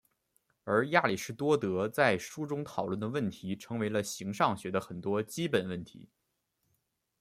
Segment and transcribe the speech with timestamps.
[0.63, 6.09] 而亚里斯多德在书中讨论的问题成为了形上学的很多基本问题。